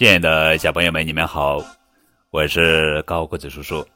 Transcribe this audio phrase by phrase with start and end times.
[0.00, 1.62] 亲爱的小朋友们，你们好，
[2.30, 3.86] 我是高个子叔叔。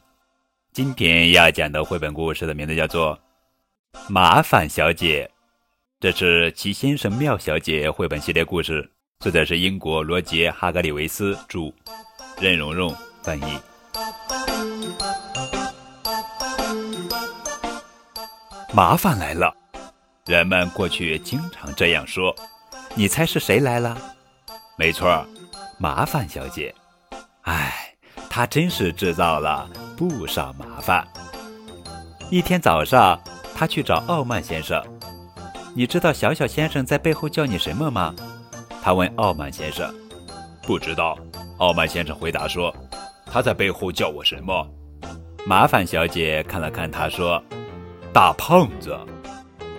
[0.71, 3.19] 今天要讲的绘本故事的名字叫做
[4.07, 5.27] 《麻烦小姐》，
[5.99, 8.87] 这是《奇先生妙小姐》绘本系列故事，
[9.21, 11.73] 作者是英国罗杰·哈格里维斯著，
[12.39, 13.59] 任蓉蓉翻译。
[18.75, 19.57] 麻烦来了，
[20.27, 22.37] 人们过去经常这样说。
[22.95, 23.97] 你猜是谁来了？
[24.77, 25.27] 没错。
[25.79, 26.75] 麻烦小姐，
[27.43, 27.95] 哎，
[28.31, 31.07] 她真是制造了不少麻烦。
[32.31, 33.21] 一天早上，
[33.55, 34.83] 她去找傲慢先生。
[35.75, 38.15] 你知道小小先生在背后叫你什么吗？
[38.83, 39.93] 他问傲慢先生。
[40.63, 41.19] 不知道。
[41.59, 42.75] 傲慢先生回答说
[43.27, 44.67] ：“他在背后叫我什么？”
[45.47, 47.43] 麻烦小姐看了看他，说
[48.13, 48.99] ：“大胖子。”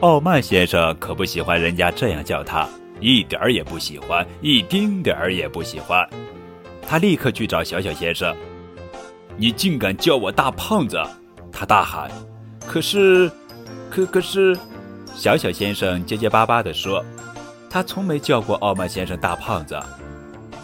[0.01, 2.67] 傲慢先生可不喜欢人家这样叫他。
[2.99, 6.07] 一点儿也不喜欢，一丁点儿也不喜欢。
[6.87, 8.35] 他立刻去找小小先生。
[9.37, 10.97] 你竟敢叫我大胖子！
[11.51, 12.09] 他大喊。
[12.65, 13.29] 可是，
[13.89, 14.57] 可可是，
[15.13, 17.03] 小小先生结结巴巴地说
[17.69, 19.77] ：“他从没叫过傲慢先生大胖子。”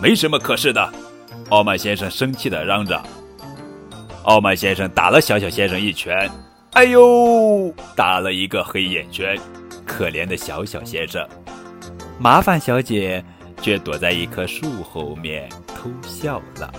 [0.02, 0.90] 没什么可是的，
[1.50, 3.02] 傲慢先生生气地嚷着。
[4.24, 6.30] 傲慢先生打了小小先生一拳。
[6.72, 7.74] 哎呦！
[7.96, 9.38] 打了一个黑眼圈。
[9.86, 11.28] 可怜的小小先生。
[12.22, 13.26] 麻烦小姐
[13.64, 16.72] 却躲在一棵树后面偷笑了，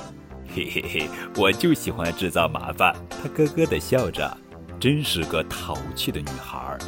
[0.55, 2.95] 嘿嘿嘿，我就喜欢制造麻烦。
[3.11, 4.39] 她咯咯地笑着，
[4.79, 6.79] 真是个淘气的女孩。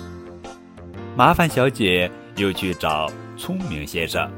[1.16, 4.30] 麻烦小姐又去找聪明先生。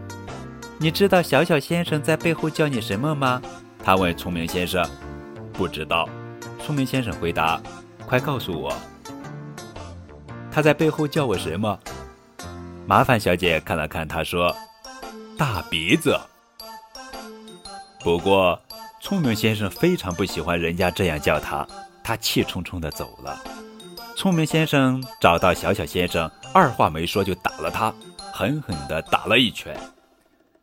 [0.79, 3.43] 你知道小小先生在背后叫你什么吗？
[3.85, 4.83] 她问聪明先生。
[5.53, 6.09] 不知道。
[6.65, 7.61] 聪明先生回答。
[8.07, 8.75] 快告诉我，
[10.51, 11.79] 他在背后叫我什么？
[12.87, 14.55] 麻烦小姐看了看他，说
[15.37, 16.19] ：“大鼻子。”
[17.99, 18.61] 不过，
[19.01, 21.67] 聪明先生非常不喜欢人家这样叫他，
[22.05, 23.43] 他气冲冲地走了。
[24.17, 27.93] 聪明先生找到小小先生，二话没说就打了他，
[28.33, 29.77] 狠狠地打了一拳。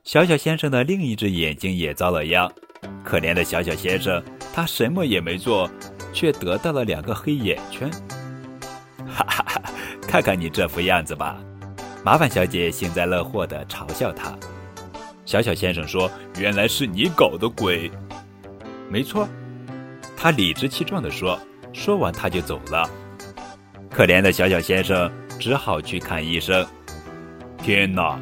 [0.05, 2.49] 小小先生的另一只眼睛也遭了殃，
[3.03, 4.23] 可怜的小小先生，
[4.53, 5.69] 他什么也没做，
[6.13, 7.91] 却得到了两个黑眼圈。
[9.05, 9.61] 哈哈哈，
[10.07, 11.37] 看看你这副样子吧。
[12.03, 14.37] 麻烦小姐幸灾乐祸地嘲笑他。
[15.25, 17.89] 小小先生说：“原来是你搞的鬼。”
[18.89, 19.27] 没错，
[20.17, 21.39] 他理直气壮地说。
[21.71, 22.87] 说完，他就走了。
[23.89, 26.63] 可怜的小小先生只好去看医生。
[27.57, 28.19] 天哪！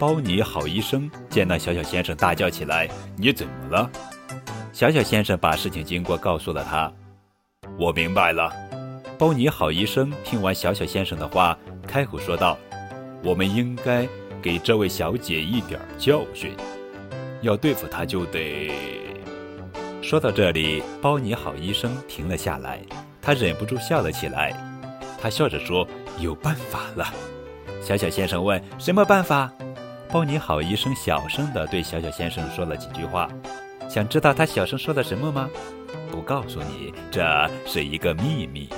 [0.00, 3.88] 包尼好医生见到小小先生，大叫起来：“你怎么了？”
[4.72, 6.92] 小小先生把事情经过告诉了他。
[7.78, 8.52] 我明白了。
[9.16, 11.56] 包尼好医生听完小小先生的话，
[11.86, 12.58] 开口说道。
[13.22, 14.06] 我们应该
[14.42, 16.54] 给这位小姐一点教训，
[17.40, 18.70] 要对付她就得。
[20.02, 22.80] 说到这里，包你好医生停了下来，
[23.20, 24.52] 他忍不住笑了起来。
[25.20, 25.86] 他笑着说
[26.18, 27.06] ：“有办法了。”
[27.80, 29.50] 小小先生问：“什么办法？”
[30.10, 33.30] 包你好医生小声地对小小先生说了几句话。
[33.88, 35.48] 想知道他小声说了什么吗？
[36.10, 38.68] 不告诉你，这是一个秘密。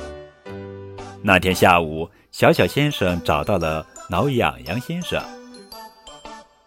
[1.23, 3.87] 那天下午，小小先生找到了。
[4.09, 5.23] 挠痒痒先生，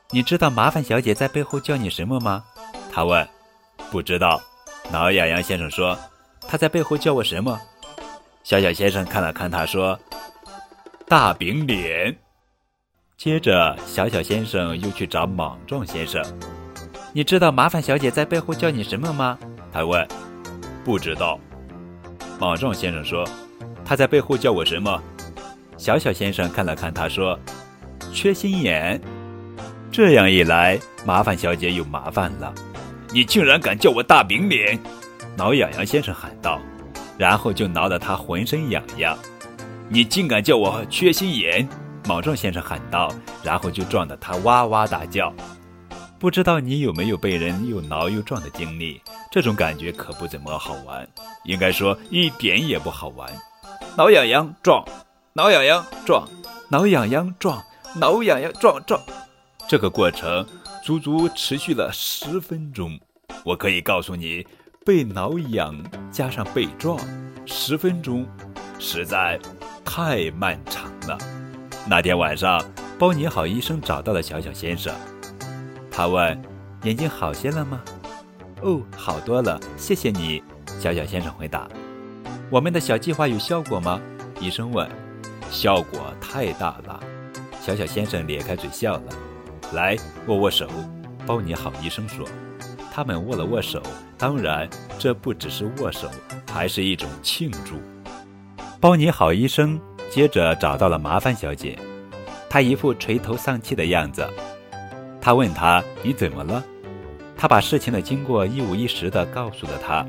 [0.09, 2.43] 你知道麻烦小姐在背后叫你什么吗？
[2.91, 3.27] 他问。
[3.91, 4.41] 不知道。
[4.91, 5.97] 挠痒痒先生说。
[6.49, 7.59] 他在背后叫我什么？
[8.43, 9.99] 小小先生看了看他，说
[11.07, 12.17] ：“大饼脸。”
[13.17, 16.23] 接着，小小先生又去找莽撞先生。
[17.13, 19.37] 你知道麻烦小姐在背后叫你什么吗？
[19.71, 20.07] 他问。
[20.83, 21.39] 不知道。
[22.39, 23.27] 莽撞先生说。
[23.85, 25.01] 他在背后叫我什么？
[25.77, 27.39] 小小先生看了看他，说
[28.11, 28.99] ：“缺心眼。”
[29.91, 32.53] 这样一来，麻烦小姐有麻烦了。
[33.13, 34.77] 你竟然敢叫我大饼脸！
[35.37, 36.59] 挠痒痒先生喊道，
[37.17, 39.17] 然后就挠得他浑身痒痒。
[39.87, 41.67] 你竟敢叫我缺心眼！
[42.05, 43.13] 莽撞先生喊道，
[43.43, 45.33] 然后就撞得他哇哇大叫。
[46.19, 49.01] 不知道你有没有被人又挠又撞的经历？
[49.31, 51.07] 这种感觉可不怎么好玩，
[51.45, 53.29] 应该说一点也不好玩。
[53.95, 54.83] 挠痒痒撞。
[55.37, 56.27] 挠痒痒撞，
[56.67, 57.63] 挠痒痒撞，
[57.97, 58.99] 挠痒痒撞撞，
[59.67, 60.43] 这个过程
[60.83, 62.99] 足足持续了十分钟。
[63.45, 64.43] 我可以告诉你，
[64.83, 65.79] 被挠痒
[66.11, 66.99] 加上被撞，
[67.45, 68.25] 十分钟
[68.79, 69.39] 实在
[69.85, 71.15] 太漫长了。
[71.87, 72.59] 那天晚上，
[72.97, 74.91] 包你好医生找到了小小先生，
[75.91, 76.41] 他问
[76.81, 77.79] ：“眼睛好些了吗
[78.63, 80.41] ？”“哦，好多了，谢谢你。”
[80.81, 81.69] 小小先生回答。
[82.49, 84.01] “我们的小计划有效果吗？”
[84.41, 84.89] 医生问。
[85.49, 86.99] 效果太大了，
[87.61, 89.03] 小小先生咧开嘴笑了。
[89.73, 89.97] 来
[90.27, 90.67] 握握手，
[91.25, 92.27] 包你好医生说。
[92.93, 93.81] 他们握了握手，
[94.17, 94.67] 当然，
[94.97, 96.09] 这不只是握手，
[96.51, 97.75] 还是一种庆祝。
[98.79, 99.79] 包你好医生
[100.09, 101.77] 接着找到了麻烦小姐，
[102.49, 104.27] 她一副垂头丧气的样子。
[105.21, 106.63] 他问她：“你怎么了？”
[107.37, 110.03] 他把事情的经过一五一十地告诉了他。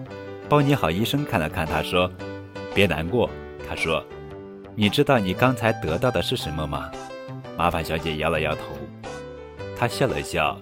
[0.49, 2.11] 包你好医生看了看他，说
[2.73, 3.29] ：“别难过。”
[3.69, 4.03] 他说
[4.81, 6.89] ：“你知道你刚才得到的是什么吗？”
[7.59, 8.63] 麻烦小姐摇了摇头。
[9.77, 10.57] 她笑了笑。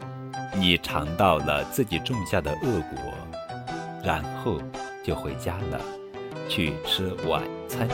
[0.59, 3.13] 你尝到了自己种下的恶果，
[4.03, 4.59] 然后
[5.05, 5.79] 就回家了，
[6.49, 7.87] 去吃晚餐。